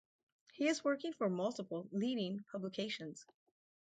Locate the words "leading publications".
1.91-3.23